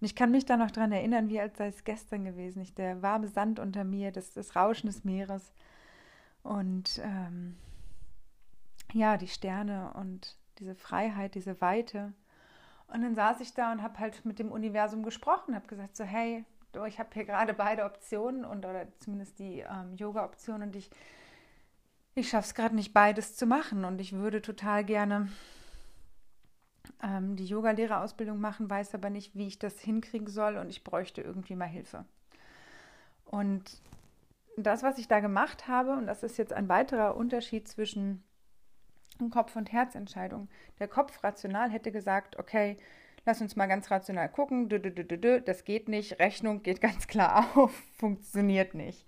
Und 0.00 0.06
ich 0.06 0.16
kann 0.16 0.30
mich 0.30 0.46
da 0.46 0.56
noch 0.56 0.70
daran 0.70 0.90
erinnern, 0.90 1.28
wie 1.28 1.38
als 1.38 1.58
sei 1.58 1.66
es 1.66 1.84
gestern 1.84 2.24
gewesen. 2.24 2.62
Ich, 2.62 2.74
der 2.74 3.02
warme 3.02 3.28
Sand 3.28 3.60
unter 3.60 3.84
mir, 3.84 4.10
das, 4.10 4.32
das 4.32 4.56
Rauschen 4.56 4.86
des 4.86 5.04
Meeres 5.04 5.52
und 6.42 6.98
ähm, 7.04 7.58
ja, 8.94 9.18
die 9.18 9.28
Sterne 9.28 9.92
und 9.92 10.38
diese 10.58 10.74
Freiheit, 10.74 11.34
diese 11.34 11.60
Weite. 11.60 12.14
Und 12.86 13.02
dann 13.02 13.14
saß 13.14 13.42
ich 13.42 13.52
da 13.52 13.70
und 13.70 13.82
habe 13.82 13.98
halt 13.98 14.24
mit 14.24 14.38
dem 14.38 14.50
Universum 14.50 15.02
gesprochen, 15.02 15.54
habe 15.54 15.66
gesagt 15.66 15.94
so, 15.94 16.04
hey, 16.04 16.46
ich 16.88 16.98
habe 16.98 17.10
hier 17.12 17.26
gerade 17.26 17.52
beide 17.52 17.84
Optionen 17.84 18.46
und 18.46 18.64
oder 18.64 18.86
zumindest 18.98 19.38
die 19.38 19.60
ähm, 19.60 19.94
Yoga-Option 19.96 20.62
und 20.62 20.74
ich 20.74 20.90
ich 22.14 22.28
schaffe 22.28 22.46
es 22.46 22.54
gerade 22.54 22.74
nicht, 22.74 22.92
beides 22.92 23.36
zu 23.36 23.46
machen. 23.46 23.84
Und 23.84 24.00
ich 24.00 24.12
würde 24.12 24.42
total 24.42 24.84
gerne 24.84 25.28
ähm, 27.02 27.36
die 27.36 27.46
Yoga-Lehrerausbildung 27.46 28.40
machen, 28.40 28.68
weiß 28.68 28.94
aber 28.94 29.10
nicht, 29.10 29.34
wie 29.34 29.46
ich 29.46 29.58
das 29.58 29.80
hinkriegen 29.80 30.28
soll 30.28 30.56
und 30.56 30.70
ich 30.70 30.84
bräuchte 30.84 31.22
irgendwie 31.22 31.56
mal 31.56 31.66
Hilfe. 31.66 32.04
Und 33.24 33.80
das, 34.56 34.82
was 34.82 34.98
ich 34.98 35.08
da 35.08 35.20
gemacht 35.20 35.68
habe, 35.68 35.92
und 35.92 36.06
das 36.06 36.22
ist 36.22 36.36
jetzt 36.36 36.52
ein 36.52 36.68
weiterer 36.68 37.16
Unterschied 37.16 37.68
zwischen 37.68 38.22
Kopf- 39.30 39.56
und 39.56 39.70
Herzentscheidung. 39.70 40.48
Der 40.78 40.88
Kopf 40.88 41.22
rational 41.22 41.70
hätte 41.70 41.92
gesagt, 41.92 42.38
okay, 42.38 42.76
lass 43.26 43.40
uns 43.40 43.54
mal 43.56 43.66
ganz 43.66 43.90
rational 43.90 44.28
gucken, 44.28 44.68
das 45.44 45.64
geht 45.64 45.88
nicht, 45.88 46.18
Rechnung 46.18 46.62
geht 46.62 46.80
ganz 46.80 47.06
klar 47.06 47.46
auf, 47.56 47.72
funktioniert 47.98 48.74
nicht. 48.74 49.06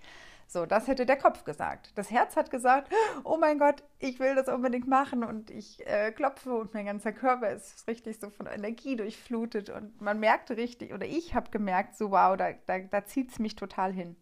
So, 0.52 0.66
das 0.66 0.86
hätte 0.86 1.06
der 1.06 1.16
Kopf 1.16 1.44
gesagt. 1.44 1.92
Das 1.94 2.10
Herz 2.10 2.36
hat 2.36 2.50
gesagt, 2.50 2.92
oh 3.24 3.38
mein 3.38 3.58
Gott, 3.58 3.82
ich 3.98 4.20
will 4.20 4.34
das 4.34 4.48
unbedingt 4.48 4.86
machen 4.86 5.24
und 5.24 5.50
ich 5.50 5.86
äh, 5.86 6.12
klopfe 6.12 6.52
und 6.52 6.74
mein 6.74 6.84
ganzer 6.84 7.12
Körper 7.12 7.50
ist 7.50 7.88
richtig 7.88 8.20
so 8.20 8.28
von 8.28 8.44
Energie 8.46 8.96
durchflutet 8.96 9.70
und 9.70 9.98
man 10.02 10.20
merkte 10.20 10.58
richtig, 10.58 10.92
oder 10.92 11.06
ich 11.06 11.34
habe 11.34 11.50
gemerkt, 11.50 11.96
so 11.96 12.10
wow, 12.10 12.36
da, 12.36 12.52
da, 12.66 12.80
da 12.80 13.06
zieht 13.06 13.30
es 13.30 13.38
mich 13.38 13.56
total 13.56 13.94
hin. 13.94 14.14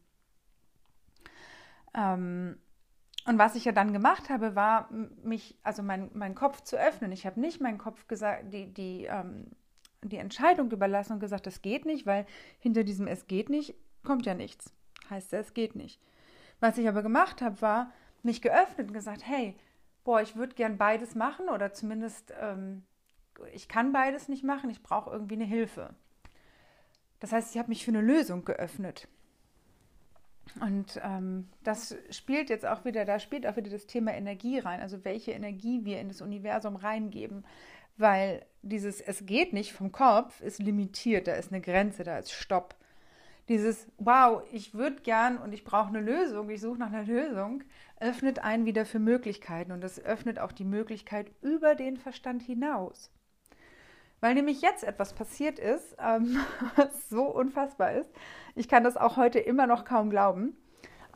Ähm, 1.95 2.59
und 3.27 3.39
was 3.39 3.57
ich 3.57 3.65
ja 3.65 3.73
dann 3.73 3.93
gemacht 3.93 4.31
habe, 4.31 4.55
war 4.55 4.89
mich, 5.25 5.59
also 5.65 5.83
mein, 5.83 6.11
mein 6.15 6.37
Kopf 6.37 6.61
zu 6.63 6.77
öffnen. 6.77 7.11
Ich 7.11 7.27
habe 7.27 7.41
nicht 7.41 7.61
meinen 7.61 7.79
Kopf 7.79 8.07
gesagt, 8.07 8.53
die, 8.53 8.73
die, 8.73 9.07
ähm, 9.07 9.51
die 10.03 10.19
Entscheidung 10.19 10.71
überlassen 10.71 11.15
und 11.15 11.21
gesagt, 11.21 11.47
das 11.47 11.61
geht 11.61 11.87
nicht, 11.87 12.07
weil 12.07 12.25
hinter 12.61 12.85
diesem 12.85 13.09
Es 13.09 13.27
geht 13.27 13.51
nicht 13.51 13.75
kommt 14.05 14.27
ja 14.27 14.35
nichts. 14.35 14.73
Heißt 15.11 15.33
ja, 15.33 15.41
es 15.41 15.55
geht 15.55 15.75
nicht. 15.75 16.01
Was 16.61 16.79
ich 16.79 16.89
aber 16.89 17.03
gemacht 17.03 17.43
habe, 17.43 17.61
war 17.61 17.93
mich 18.23 18.43
geöffnet 18.43 18.89
und 18.89 18.93
gesagt, 18.93 19.27
hey, 19.27 19.57
boah, 20.05 20.21
ich 20.21 20.37
würde 20.37 20.55
gern 20.55 20.79
beides 20.79 21.15
machen 21.15 21.49
oder 21.49 21.73
zumindest 21.73 22.33
ähm, 22.41 22.83
ich 23.53 23.69
kann 23.69 23.93
beides 23.93 24.29
nicht 24.29 24.45
machen, 24.45 24.71
ich 24.71 24.83
brauche 24.83 25.11
irgendwie 25.11 25.35
eine 25.35 25.45
Hilfe. 25.45 25.95
Das 27.21 27.33
heißt, 27.33 27.55
ich 27.55 27.59
habe 27.59 27.69
mich 27.69 27.85
für 27.85 27.91
eine 27.91 28.01
Lösung 28.01 28.45
geöffnet. 28.45 29.09
Und 30.61 31.01
ähm, 31.05 31.49
das 31.63 31.95
spielt 32.11 32.51
jetzt 32.51 32.67
auch 32.67 32.85
wieder, 32.85 33.05
da 33.05 33.19
spielt 33.21 33.47
auch 33.47 33.57
wieder 33.57 33.71
das 33.71 33.87
Thema 33.87 34.13
Energie 34.13 34.59
rein, 34.59 34.81
also 34.81 35.05
welche 35.05 35.31
Energie 35.33 35.85
wir 35.85 36.01
in 36.01 36.09
das 36.09 36.23
Universum 36.23 36.77
reingeben, 36.77 37.45
weil 37.97 38.45
dieses 38.63 39.01
Es 39.01 39.27
geht 39.27 39.53
nicht 39.53 39.73
vom 39.73 39.93
Kopf 39.93 40.41
ist 40.41 40.59
limitiert, 40.59 41.29
da 41.29 41.35
ist 41.35 41.53
eine 41.53 41.61
Grenze, 41.61 42.03
da 42.03 42.19
ist 42.19 42.33
Stopp 42.33 42.75
dieses 43.51 43.89
Wow, 43.99 44.45
ich 44.53 44.75
würde 44.75 45.03
gern 45.03 45.37
und 45.37 45.53
ich 45.53 45.65
brauche 45.65 45.89
eine 45.89 46.01
Lösung, 46.01 46.49
ich 46.51 46.61
suche 46.61 46.79
nach 46.79 46.93
einer 46.93 47.03
Lösung, 47.03 47.65
öffnet 47.99 48.39
einen 48.39 48.65
wieder 48.65 48.87
für 48.87 49.01
Möglichkeiten 49.01 49.73
und 49.73 49.83
das 49.83 50.03
öffnet 50.03 50.39
auch 50.39 50.53
die 50.53 50.65
Möglichkeit 50.65 51.33
über 51.43 51.75
den 51.75 51.97
Verstand 51.97 52.43
hinaus. 52.43 53.11
Weil 54.21 54.35
nämlich 54.35 54.63
jetzt 54.63 54.85
etwas 54.85 55.15
passiert 55.15 55.59
ist, 55.59 55.97
ähm, 55.99 56.39
was 56.77 57.09
so 57.09 57.25
unfassbar 57.25 57.93
ist. 57.93 58.11
Ich 58.55 58.69
kann 58.69 58.85
das 58.85 58.97
auch 58.97 59.17
heute 59.17 59.41
immer 59.41 59.67
noch 59.67 59.85
kaum 59.85 60.11
glauben. 60.11 60.57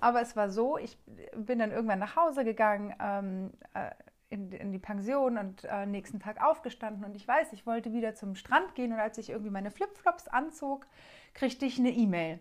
Aber 0.01 0.21
es 0.21 0.35
war 0.35 0.51
so, 0.51 0.77
ich 0.77 0.99
bin 1.37 1.61
dann 1.61 1.71
irgendwann 1.71 2.01
nach 2.01 2.17
Hause 2.17 2.45
gegangen, 2.45 2.95
ähm, 3.01 3.53
äh, 3.75 3.91
in, 4.35 4.51
in, 4.51 4.73
die 4.73 4.79
Pension 4.79 5.39
und 5.39 5.65
äh, 5.65 5.87
nächsten 5.87 6.19
Tag 6.19 6.43
aufgestanden 6.43 7.05
und 7.05 7.15
ich 7.15 7.27
weiß, 7.27 7.53
ich 7.53 7.67
wollte 7.67 7.93
wieder 7.93 8.15
zum 8.15 8.35
Strand 8.35 8.75
gehen 8.75 8.93
und 8.93 8.99
als 8.99 9.17
ich 9.17 9.31
irgendwie 9.31 9.51
meine 9.51 9.71
Flipflops 9.71 10.29
anzog, 10.29 10.87
kriegte 11.35 11.65
ich 11.65 11.79
eine 11.79 11.91
E-Mail 11.91 12.41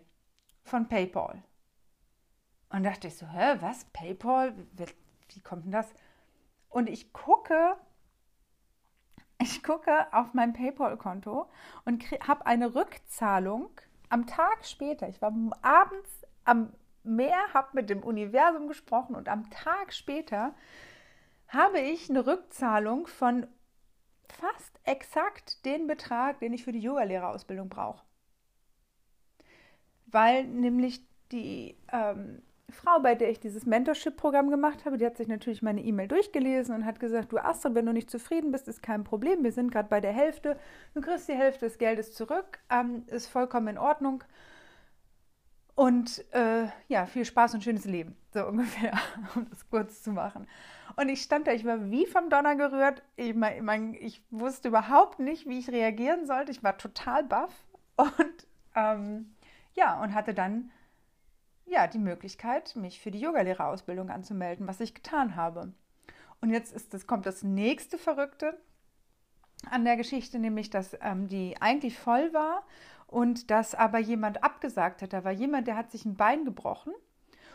von 0.64 0.88
PayPal. 0.88 1.42
Und 2.70 2.82
dachte 2.82 3.06
ich 3.06 3.16
so, 3.16 3.26
hä, 3.28 3.56
was? 3.60 3.84
PayPal? 3.92 4.54
Wie, 4.72 5.40
kommt 5.40 5.66
denn 5.66 5.72
das? 5.72 5.94
Und 6.68 6.90
ich 6.90 7.12
gucke, 7.12 7.76
ich 9.38 9.62
gucke 9.62 10.12
auf 10.12 10.34
mein 10.34 10.52
PayPal-Konto 10.52 11.48
und 11.84 12.04
habe 12.26 12.46
eine 12.46 12.74
Rückzahlung 12.74 13.70
am 14.08 14.26
Tag 14.26 14.64
später. 14.64 15.08
Ich 15.08 15.22
war 15.22 15.32
abends 15.62 16.10
am 16.44 16.72
Meer, 17.04 17.38
habe 17.52 17.68
mit 17.74 17.90
dem 17.90 18.02
Universum 18.02 18.66
gesprochen 18.66 19.14
und 19.14 19.28
am 19.28 19.48
Tag 19.50 19.92
später 19.92 20.54
habe 21.54 21.80
ich 21.80 22.10
eine 22.10 22.26
Rückzahlung 22.26 23.06
von 23.06 23.46
fast 24.28 24.80
exakt 24.84 25.64
den 25.64 25.86
Betrag, 25.86 26.40
den 26.40 26.52
ich 26.52 26.64
für 26.64 26.72
die 26.72 26.80
Yogalehrerausbildung 26.80 27.68
brauche 27.68 28.02
weil 30.14 30.44
nämlich 30.44 31.02
die 31.32 31.76
ähm, 31.92 32.40
Frau, 32.70 33.00
bei 33.00 33.14
der 33.14 33.30
ich 33.30 33.40
dieses 33.40 33.66
Mentorship-Programm 33.66 34.48
gemacht 34.48 34.84
habe, 34.86 34.96
die 34.96 35.04
hat 35.04 35.16
sich 35.16 35.28
natürlich 35.28 35.60
meine 35.60 35.82
E-Mail 35.82 36.08
durchgelesen 36.08 36.74
und 36.74 36.86
hat 36.86 37.00
gesagt, 37.00 37.32
du 37.32 37.38
Astrid, 37.38 37.74
wenn 37.74 37.86
du 37.86 37.92
nicht 37.92 38.10
zufrieden 38.10 38.52
bist, 38.52 38.68
ist 38.68 38.82
kein 38.82 39.04
Problem. 39.04 39.44
Wir 39.44 39.52
sind 39.52 39.70
gerade 39.70 39.88
bei 39.88 40.00
der 40.00 40.12
Hälfte. 40.12 40.56
Du 40.94 41.00
kriegst 41.00 41.28
die 41.28 41.34
Hälfte 41.34 41.66
des 41.66 41.78
Geldes 41.78 42.14
zurück. 42.14 42.60
Ähm, 42.70 43.02
ist 43.08 43.26
vollkommen 43.26 43.68
in 43.68 43.78
Ordnung. 43.78 44.24
Und 45.74 46.24
äh, 46.32 46.68
ja, 46.86 47.06
viel 47.06 47.24
Spaß 47.24 47.54
und 47.54 47.64
schönes 47.64 47.84
Leben, 47.84 48.16
so 48.32 48.46
ungefähr, 48.46 48.92
um 49.34 49.48
das 49.50 49.68
kurz 49.68 50.02
zu 50.02 50.12
machen. 50.12 50.46
Und 50.96 51.08
ich 51.08 51.22
stand 51.22 51.46
da, 51.46 51.52
ich 51.52 51.64
war 51.64 51.90
wie 51.90 52.06
vom 52.06 52.30
Donner 52.30 52.54
gerührt. 52.54 53.02
Ich, 53.16 53.34
mein, 53.34 53.94
ich 53.94 54.22
wusste 54.30 54.68
überhaupt 54.68 55.18
nicht, 55.18 55.48
wie 55.48 55.58
ich 55.58 55.70
reagieren 55.70 56.26
sollte. 56.26 56.52
Ich 56.52 56.62
war 56.62 56.78
total 56.78 57.24
baff. 57.24 57.52
Und 57.96 58.46
ähm, 58.76 59.34
ja, 59.74 60.00
und 60.02 60.14
hatte 60.14 60.34
dann 60.34 60.70
ja 61.64 61.86
die 61.86 61.98
Möglichkeit, 61.98 62.74
mich 62.76 63.00
für 63.00 63.10
die 63.10 63.20
Yogalehrerausbildung 63.20 64.10
anzumelden, 64.10 64.66
was 64.66 64.80
ich 64.80 64.94
getan 64.94 65.36
habe. 65.36 65.72
Und 66.40 66.50
jetzt 66.50 66.72
ist 66.72 66.92
das, 66.92 67.06
kommt 67.06 67.26
das 67.26 67.42
nächste 67.42 67.98
Verrückte 67.98 68.58
an 69.68 69.84
der 69.84 69.96
Geschichte, 69.96 70.38
nämlich 70.38 70.70
dass 70.70 70.96
ähm, 71.00 71.28
die 71.28 71.56
eigentlich 71.60 71.98
voll 71.98 72.32
war 72.32 72.64
und 73.06 73.50
dass 73.50 73.74
aber 73.74 73.98
jemand 73.98 74.42
abgesagt 74.42 75.02
hat. 75.02 75.12
Da 75.12 75.24
war 75.24 75.32
jemand, 75.32 75.66
der 75.66 75.76
hat 75.76 75.90
sich 75.90 76.04
ein 76.04 76.16
Bein 76.16 76.44
gebrochen 76.44 76.92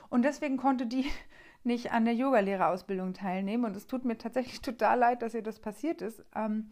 und 0.09 0.23
deswegen 0.23 0.57
konnte 0.57 0.87
die 0.87 1.05
nicht 1.63 1.91
an 1.91 2.05
der 2.05 2.15
Yogalehrerausbildung 2.15 3.13
teilnehmen. 3.13 3.65
Und 3.65 3.75
es 3.75 3.87
tut 3.87 4.05
mir 4.05 4.17
tatsächlich 4.17 4.61
total 4.61 4.99
leid, 4.99 5.21
dass 5.21 5.33
ihr 5.33 5.43
das 5.43 5.59
passiert 5.59 6.01
ist. 6.01 6.23
Ähm, 6.35 6.71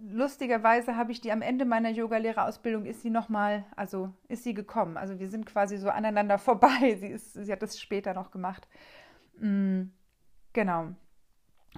lustigerweise 0.00 0.96
habe 0.96 1.12
ich 1.12 1.20
die 1.20 1.32
am 1.32 1.42
Ende 1.42 1.64
meiner 1.64 1.90
Yogalehrerausbildung 1.90 2.84
ist 2.84 3.02
sie 3.02 3.10
nochmal, 3.10 3.64
also 3.76 4.12
ist 4.28 4.42
sie 4.42 4.54
gekommen. 4.54 4.96
Also 4.96 5.18
wir 5.20 5.28
sind 5.28 5.46
quasi 5.46 5.78
so 5.78 5.88
aneinander 5.88 6.38
vorbei. 6.38 6.96
Sie, 6.98 7.08
ist, 7.08 7.34
sie 7.34 7.52
hat 7.52 7.62
das 7.62 7.80
später 7.80 8.14
noch 8.14 8.30
gemacht. 8.30 8.68
Mm, 9.38 9.84
genau. 10.52 10.88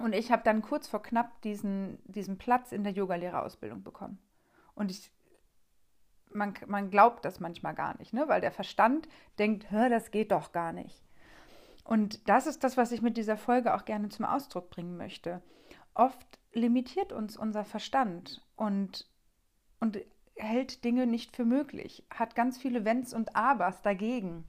Und 0.01 0.15
ich 0.15 0.33
habe 0.33 0.43
dann 0.43 0.63
kurz 0.63 0.89
vor 0.89 1.03
knapp 1.03 1.41
diesen, 1.43 1.99
diesen 2.05 2.37
Platz 2.39 2.73
in 2.73 2.83
der 2.83 2.93
Yogalehrerausbildung 2.93 3.83
bekommen. 3.83 4.19
Und 4.75 4.91
ich, 4.91 5.13
man, 6.33 6.55
man 6.67 6.91
glaubt 6.91 7.25
das 7.25 7.39
manchmal 7.39 7.75
gar 7.75 7.97
nicht, 7.99 8.13
ne? 8.13 8.25
weil 8.27 8.41
der 8.41 8.51
Verstand 8.51 9.09
denkt, 9.39 9.67
das 9.71 10.11
geht 10.11 10.33
doch 10.33 10.53
gar 10.53 10.73
nicht. 10.73 11.05
Und 11.85 12.29
das 12.29 12.47
ist 12.47 12.65
das, 12.65 12.77
was 12.77 12.93
ich 12.93 13.03
mit 13.03 13.17
dieser 13.17 13.37
Folge 13.37 13.75
auch 13.75 13.85
gerne 13.85 14.09
zum 14.09 14.25
Ausdruck 14.25 14.71
bringen 14.71 14.97
möchte. 14.97 15.43
Oft 15.93 16.41
limitiert 16.53 17.13
uns 17.13 17.37
unser 17.37 17.65
Verstand 17.65 18.45
und, 18.57 19.09
und 19.81 19.99
hält 20.35 20.83
Dinge 20.83 21.07
nicht 21.07 21.37
für 21.37 21.45
möglich, 21.45 22.05
hat 22.11 22.35
ganz 22.35 22.59
viele 22.59 22.85
Wenns 22.85 23.15
und 23.15 23.37
Abers 23.37 23.83
dagegen. 23.83 24.45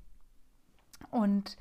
Und 1.11 1.57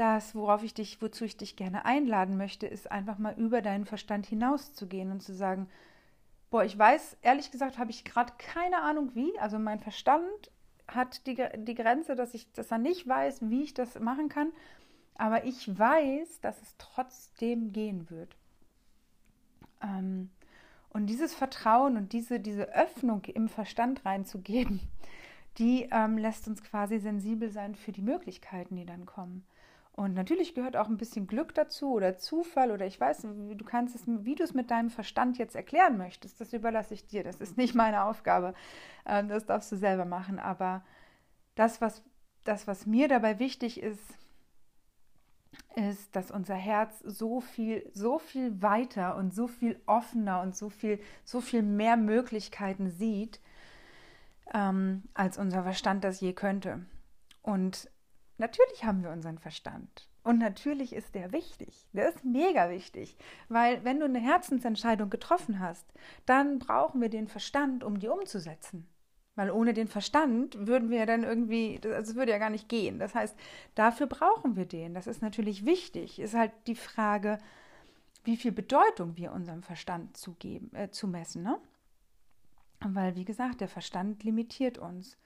das, 0.00 0.34
worauf 0.34 0.62
ich 0.62 0.72
dich, 0.72 1.02
wozu 1.02 1.26
ich 1.26 1.36
dich 1.36 1.56
gerne 1.56 1.84
einladen 1.84 2.38
möchte, 2.38 2.66
ist 2.66 2.90
einfach 2.90 3.18
mal 3.18 3.34
über 3.36 3.60
deinen 3.60 3.84
Verstand 3.84 4.24
hinauszugehen 4.24 5.12
und 5.12 5.22
zu 5.22 5.34
sagen, 5.34 5.68
boah, 6.48 6.64
ich 6.64 6.76
weiß, 6.76 7.18
ehrlich 7.20 7.50
gesagt, 7.50 7.76
habe 7.76 7.90
ich 7.90 8.04
gerade 8.04 8.32
keine 8.38 8.80
Ahnung 8.80 9.14
wie. 9.14 9.38
Also 9.38 9.58
mein 9.58 9.78
Verstand 9.78 10.50
hat 10.88 11.26
die, 11.26 11.36
die 11.58 11.74
Grenze, 11.74 12.16
dass 12.16 12.32
ich, 12.32 12.50
dass 12.52 12.70
er 12.70 12.78
nicht 12.78 13.06
weiß, 13.06 13.50
wie 13.50 13.62
ich 13.62 13.74
das 13.74 14.00
machen 14.00 14.30
kann. 14.30 14.52
Aber 15.16 15.44
ich 15.44 15.78
weiß, 15.78 16.40
dass 16.40 16.62
es 16.62 16.74
trotzdem 16.78 17.72
gehen 17.72 18.08
wird. 18.08 18.34
Ähm, 19.82 20.30
und 20.88 21.08
dieses 21.08 21.34
Vertrauen 21.34 21.98
und 21.98 22.14
diese, 22.14 22.40
diese 22.40 22.74
Öffnung 22.74 23.22
im 23.26 23.50
Verstand 23.50 24.06
reinzugeben, 24.06 24.80
die 25.58 25.90
ähm, 25.92 26.16
lässt 26.16 26.48
uns 26.48 26.62
quasi 26.62 26.98
sensibel 27.00 27.50
sein 27.50 27.74
für 27.74 27.92
die 27.92 28.00
Möglichkeiten, 28.00 28.76
die 28.76 28.86
dann 28.86 29.04
kommen. 29.04 29.44
Und 29.92 30.14
natürlich 30.14 30.54
gehört 30.54 30.76
auch 30.76 30.88
ein 30.88 30.96
bisschen 30.96 31.26
Glück 31.26 31.54
dazu 31.54 31.92
oder 31.92 32.16
Zufall 32.16 32.70
oder 32.70 32.86
ich 32.86 32.98
weiß, 32.98 33.22
du 33.22 33.64
kannst 33.64 33.94
es, 33.94 34.02
wie 34.06 34.34
du 34.34 34.44
es 34.44 34.54
mit 34.54 34.70
deinem 34.70 34.88
Verstand 34.88 35.36
jetzt 35.36 35.56
erklären 35.56 35.98
möchtest, 35.98 36.40
das 36.40 36.52
überlasse 36.52 36.94
ich 36.94 37.06
dir. 37.06 37.22
Das 37.22 37.36
ist 37.36 37.56
nicht 37.56 37.74
meine 37.74 38.04
Aufgabe. 38.04 38.54
Ähm, 39.04 39.28
das 39.28 39.46
darfst 39.46 39.70
du 39.72 39.76
selber 39.76 40.04
machen. 40.04 40.38
Aber 40.38 40.82
das, 41.54 41.80
was, 41.80 42.02
das, 42.44 42.66
was 42.66 42.86
mir 42.86 43.08
dabei 43.08 43.38
wichtig 43.38 43.82
ist, 43.82 44.00
ist, 45.76 46.14
dass 46.16 46.30
unser 46.30 46.54
Herz 46.54 47.00
so 47.00 47.40
viel, 47.40 47.88
so 47.92 48.18
viel 48.18 48.62
weiter 48.62 49.16
und 49.16 49.34
so 49.34 49.46
viel 49.46 49.80
offener 49.86 50.40
und 50.40 50.56
so 50.56 50.68
viel, 50.68 51.00
so 51.24 51.40
viel 51.40 51.62
mehr 51.62 51.96
Möglichkeiten 51.96 52.90
sieht, 52.90 53.40
ähm, 54.52 55.04
als 55.14 55.38
unser 55.38 55.62
Verstand 55.62 56.04
das 56.04 56.20
je 56.20 56.32
könnte. 56.32 56.84
Und 57.42 57.90
natürlich 58.40 58.84
haben 58.84 59.02
wir 59.02 59.10
unseren 59.10 59.38
Verstand. 59.38 60.08
Und 60.22 60.38
natürlich 60.38 60.92
ist 60.92 61.14
der 61.14 61.32
wichtig. 61.32 61.86
Der 61.92 62.08
ist 62.08 62.24
mega 62.24 62.68
wichtig. 62.68 63.16
Weil 63.48 63.84
wenn 63.84 64.00
du 64.00 64.06
eine 64.06 64.18
Herzensentscheidung 64.18 65.08
getroffen 65.08 65.60
hast, 65.60 65.86
dann 66.26 66.58
brauchen 66.58 67.00
wir 67.00 67.08
den 67.08 67.28
Verstand, 67.28 67.84
um 67.84 67.98
die 67.98 68.08
umzusetzen. 68.08 68.86
Weil 69.36 69.50
ohne 69.50 69.72
den 69.72 69.88
Verstand 69.88 70.66
würden 70.66 70.90
wir 70.90 70.98
ja 70.98 71.06
dann 71.06 71.24
irgendwie, 71.24 71.78
das 71.80 72.14
würde 72.14 72.32
ja 72.32 72.38
gar 72.38 72.50
nicht 72.50 72.68
gehen. 72.68 72.98
Das 72.98 73.14
heißt, 73.14 73.34
dafür 73.74 74.06
brauchen 74.06 74.56
wir 74.56 74.66
den. 74.66 74.92
Das 74.92 75.06
ist 75.06 75.22
natürlich 75.22 75.64
wichtig. 75.64 76.18
Ist 76.18 76.34
halt 76.34 76.52
die 76.66 76.74
Frage, 76.74 77.38
wie 78.24 78.36
viel 78.36 78.52
Bedeutung 78.52 79.16
wir 79.16 79.32
unserem 79.32 79.62
Verstand 79.62 80.16
zugeben, 80.16 80.70
äh, 80.74 80.90
zumessen. 80.90 81.42
Ne? 81.42 81.58
Weil, 82.80 83.16
wie 83.16 83.24
gesagt, 83.24 83.62
der 83.62 83.68
Verstand 83.68 84.24
limitiert 84.24 84.76
uns. 84.76 85.16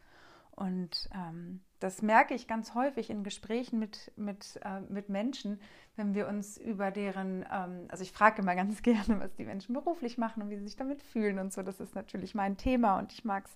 Und 0.53 1.09
ähm, 1.13 1.63
das 1.85 2.01
merke 2.01 2.33
ich 2.33 2.49
ganz 2.49 2.75
häufig 2.75 3.11
in 3.11 3.25
Gesprächen 3.25 3.79
mit, 3.79 4.11
mit, 4.17 4.59
äh, 4.65 4.81
mit 4.89 5.11
Menschen, 5.11 5.61
wenn 5.97 6.15
wir 6.15 6.27
uns 6.29 6.57
über 6.57 6.91
deren, 6.91 7.45
ähm, 7.53 7.89
also 7.89 8.03
ich 8.03 8.11
frage 8.11 8.41
immer 8.41 8.55
ganz 8.55 8.81
gerne, 8.83 9.21
was 9.21 9.35
die 9.35 9.45
Menschen 9.45 9.75
beruflich 9.75 10.17
machen 10.17 10.43
und 10.43 10.49
wie 10.49 10.57
sie 10.57 10.65
sich 10.65 10.77
damit 10.77 11.03
fühlen 11.03 11.39
und 11.39 11.53
so. 11.53 11.63
Das 11.63 11.81
ist 11.81 11.95
natürlich 11.95 12.35
mein 12.35 12.57
Thema 12.57 12.99
und 12.99 13.13
ich 13.13 13.27
mag 13.27 13.45
es 13.45 13.55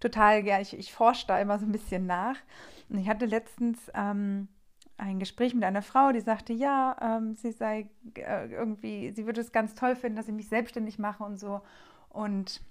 total 0.00 0.42
gerne. 0.42 0.62
Ich, 0.62 0.72
ich 0.72 0.90
forsche 0.90 1.26
da 1.26 1.38
immer 1.38 1.58
so 1.58 1.66
ein 1.66 1.72
bisschen 1.72 2.06
nach. 2.06 2.36
Und 2.88 2.96
ich 2.96 3.10
hatte 3.10 3.26
letztens 3.26 3.90
ähm, 3.92 4.48
ein 4.96 5.18
Gespräch 5.18 5.54
mit 5.54 5.64
einer 5.64 5.82
Frau, 5.82 6.12
die 6.12 6.20
sagte, 6.20 6.54
ja, 6.54 6.96
ähm, 7.02 7.34
sie 7.34 7.52
sei 7.52 7.90
äh, 8.14 8.50
irgendwie, 8.50 9.10
sie 9.10 9.26
würde 9.26 9.42
es 9.42 9.52
ganz 9.52 9.74
toll 9.74 9.96
finden, 9.96 10.16
dass 10.16 10.28
ich 10.28 10.34
mich 10.34 10.48
selbstständig 10.48 10.98
mache 10.98 11.24
und 11.24 11.38
so. 11.38 11.60
Und 12.08 12.62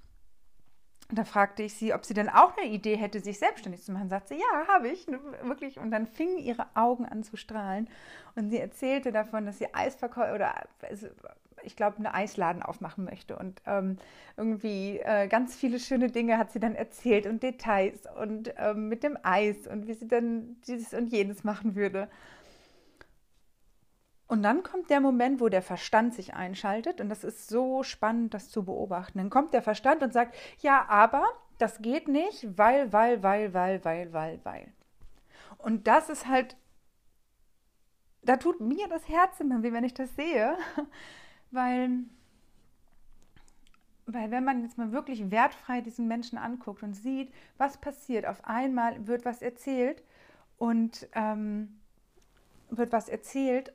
da 1.11 1.23
fragte 1.23 1.63
ich 1.63 1.73
sie, 1.73 1.93
ob 1.93 2.05
sie 2.05 2.13
denn 2.13 2.29
auch 2.29 2.55
eine 2.57 2.67
Idee 2.67 2.95
hätte, 2.95 3.19
sich 3.19 3.39
selbstständig 3.39 3.81
zu 3.83 3.91
machen. 3.91 4.09
Sagt 4.09 4.27
sie, 4.27 4.35
ja, 4.35 4.67
habe 4.67 4.89
ich, 4.89 5.07
wirklich. 5.43 5.79
Und 5.79 5.91
dann 5.91 6.05
fingen 6.05 6.37
ihre 6.37 6.67
Augen 6.75 7.05
an 7.05 7.23
zu 7.23 7.35
strahlen. 7.35 7.89
Und 8.35 8.51
sie 8.51 8.59
erzählte 8.59 9.11
davon, 9.11 9.45
dass 9.45 9.57
sie 9.57 9.73
Eisverkäufer 9.73 10.35
oder 10.35 10.53
also, 10.87 11.07
ich 11.63 11.75
glaube, 11.75 11.97
einen 11.97 12.05
Eisladen 12.05 12.61
aufmachen 12.61 13.05
möchte. 13.05 13.35
Und 13.37 13.59
ähm, 13.65 13.97
irgendwie 14.37 14.99
äh, 14.99 15.27
ganz 15.27 15.55
viele 15.55 15.79
schöne 15.79 16.09
Dinge 16.11 16.37
hat 16.37 16.51
sie 16.51 16.59
dann 16.59 16.75
erzählt 16.75 17.25
und 17.25 17.41
Details 17.41 18.01
und 18.21 18.53
ähm, 18.57 18.87
mit 18.87 19.03
dem 19.03 19.17
Eis 19.23 19.65
und 19.67 19.87
wie 19.87 19.93
sie 19.93 20.07
dann 20.07 20.57
dieses 20.67 20.93
und 20.93 21.11
jenes 21.11 21.43
machen 21.43 21.75
würde. 21.75 22.07
Und 24.29 24.43
dann 24.43 24.61
kommt 24.61 24.91
der 24.91 25.01
Moment, 25.01 25.41
wo 25.41 25.49
der 25.49 25.63
Verstand 25.63 26.13
sich 26.13 26.35
einschaltet. 26.35 27.01
Und 27.01 27.09
das 27.09 27.23
ist 27.23 27.49
so 27.49 27.81
spannend, 27.81 28.35
das 28.35 28.49
zu 28.49 28.63
beobachten. 28.63 29.17
Dann 29.17 29.31
kommt 29.31 29.55
der 29.55 29.63
Verstand 29.63 30.03
und 30.03 30.13
sagt, 30.13 30.35
ja, 30.59 30.85
aber 30.87 31.25
das 31.57 31.81
geht 31.81 32.07
nicht, 32.07 32.47
weil, 32.55 32.93
weil, 32.93 33.23
weil, 33.23 33.55
weil, 33.55 33.83
weil, 33.83 34.13
weil, 34.13 34.39
weil. 34.43 34.71
Und 35.57 35.87
das 35.87 36.09
ist 36.09 36.27
halt, 36.27 36.55
da 38.21 38.37
tut 38.37 38.61
mir 38.61 38.87
das 38.87 39.09
Herz 39.09 39.39
immer 39.39 39.63
weh, 39.63 39.73
wenn 39.73 39.83
ich 39.83 39.95
das 39.95 40.15
sehe. 40.15 40.55
Weil, 41.51 41.89
weil 44.05 44.29
wenn 44.29 44.43
man 44.43 44.61
jetzt 44.61 44.77
mal 44.77 44.91
wirklich 44.91 45.31
wertfrei 45.31 45.81
diesen 45.81 46.07
Menschen 46.07 46.37
anguckt 46.37 46.83
und 46.83 46.93
sieht, 46.93 47.33
was 47.57 47.79
passiert, 47.79 48.27
auf 48.27 48.45
einmal 48.45 49.07
wird 49.07 49.25
was 49.25 49.41
erzählt 49.41 50.03
und 50.59 51.09
ähm, 51.15 51.79
wird 52.69 52.91
was 52.91 53.09
erzählt 53.09 53.73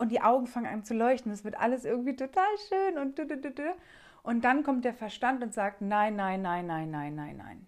und 0.00 0.08
die 0.08 0.22
Augen 0.22 0.46
fangen 0.46 0.66
an 0.66 0.82
zu 0.82 0.94
leuchten. 0.94 1.30
Es 1.30 1.44
wird 1.44 1.60
alles 1.60 1.84
irgendwie 1.84 2.16
total 2.16 2.48
schön 2.68 2.98
und 2.98 3.18
du, 3.18 3.26
du, 3.26 3.36
du, 3.38 3.76
und 4.22 4.42
dann 4.44 4.62
kommt 4.62 4.86
der 4.86 4.94
Verstand 4.94 5.42
und 5.42 5.52
sagt 5.52 5.82
nein, 5.82 6.16
nein, 6.16 6.40
nein, 6.40 6.66
nein, 6.66 6.90
nein, 6.90 7.14
nein, 7.14 7.36
nein. 7.36 7.66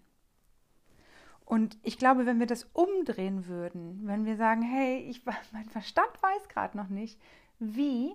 Und 1.45 1.77
ich 1.83 1.99
glaube, 1.99 2.25
wenn 2.25 2.39
wir 2.39 2.47
das 2.47 2.63
umdrehen 2.73 3.45
würden, 3.45 4.07
wenn 4.07 4.25
wir 4.25 4.35
sagen, 4.35 4.63
hey, 4.63 4.97
ich, 5.07 5.23
mein 5.51 5.69
Verstand 5.69 6.11
weiß 6.21 6.49
gerade 6.49 6.75
noch 6.75 6.89
nicht, 6.89 7.21
wie, 7.59 8.13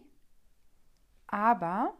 aber 1.28 1.94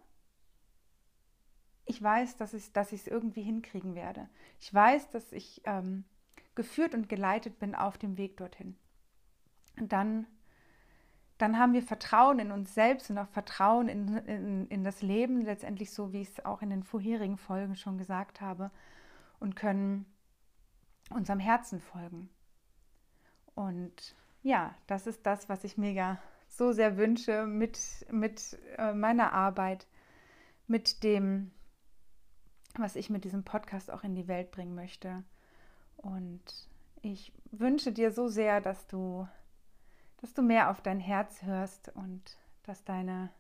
ich 1.85 2.03
weiß, 2.03 2.37
dass 2.37 2.53
ich 2.53 2.73
es 2.75 3.07
irgendwie 3.07 3.43
hinkriegen 3.43 3.95
werde. 3.95 4.29
Ich 4.59 4.75
weiß, 4.75 5.11
dass 5.11 5.31
ich 5.33 5.63
ähm, 5.67 6.05
geführt 6.57 6.95
und 6.95 7.09
geleitet 7.09 7.61
bin 7.61 7.77
auf 7.77 7.97
dem 7.97 8.19
Weg 8.19 8.37
dorthin. 8.37 8.77
Und 9.79 9.93
dann 9.93 10.27
dann 11.39 11.59
haben 11.59 11.73
wir 11.73 11.83
Vertrauen 11.83 12.41
in 12.41 12.51
uns 12.51 12.75
selbst 12.75 13.11
und 13.11 13.19
auch 13.19 13.29
Vertrauen 13.29 13.89
in, 13.89 14.17
in, 14.19 14.69
in 14.69 14.85
das 14.85 15.03
Leben, 15.03 15.43
letztendlich 15.43 15.93
so, 15.93 16.13
wie 16.13 16.21
ich 16.21 16.31
es 16.31 16.45
auch 16.45 16.63
in 16.63 16.71
den 16.71 16.83
vorherigen 16.83 17.39
Folgen 17.39 17.77
schon 17.77 17.97
gesagt 17.97 18.41
habe, 18.41 18.71
und 19.39 19.55
können 19.55 20.05
unserem 21.11 21.39
Herzen 21.39 21.81
folgen. 21.81 22.29
Und 23.55 24.17
ja, 24.43 24.75
das 24.89 25.07
ist 25.07 25.25
das, 25.27 25.49
was 25.49 25.65
ich 25.65 25.79
mir 25.79 26.19
so 26.49 26.73
sehr 26.73 26.97
wünsche 26.97 27.47
mit, 27.47 28.07
mit 28.11 28.59
äh, 28.77 28.93
meiner 28.93 29.33
Arbeit, 29.33 29.87
mit 30.67 31.03
dem, 31.03 31.53
was 32.77 32.97
ich 32.97 33.11
mit 33.11 33.25
diesem 33.25 33.45
Podcast 33.45 33.91
auch 33.91 34.03
in 34.03 34.15
die 34.15 34.29
Welt 34.29 34.51
bringen 34.51 34.75
möchte. 34.75 35.25
Und 35.97 36.43
ich 37.03 37.33
wünsche 37.51 37.93
dir 37.93 38.11
so 38.11 38.29
sehr, 38.29 38.61
dass 38.61 38.87
du 38.87 39.29
dass 40.21 40.35
du 40.35 40.43
mehr 40.43 40.71
auf 40.71 40.81
dein 40.81 41.01
Herz 41.01 41.43
hörst 41.43 41.91
und 41.95 42.39
dass 42.65 42.85
deine, 42.85 43.31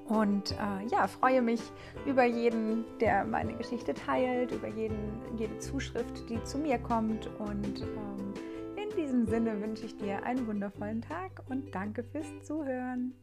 Und 0.07 0.53
äh, 0.53 0.87
ja, 0.91 1.05
freue 1.07 1.43
mich 1.43 1.61
über 2.07 2.25
jeden, 2.25 2.83
der 2.99 3.23
meine 3.23 3.53
Geschichte 3.53 3.93
teilt, 3.93 4.51
über 4.51 4.67
jeden, 4.67 4.97
jede 5.37 5.59
Zuschrift, 5.59 6.27
die 6.27 6.43
zu 6.43 6.57
mir 6.57 6.79
kommt. 6.79 7.27
Und 7.39 7.81
ähm, 7.81 8.33
in 8.75 8.97
diesem 8.97 9.27
Sinne 9.27 9.61
wünsche 9.61 9.85
ich 9.85 9.95
dir 9.97 10.23
einen 10.25 10.47
wundervollen 10.47 11.01
Tag 11.01 11.43
und 11.49 11.73
danke 11.75 12.03
fürs 12.03 12.27
Zuhören. 12.43 13.13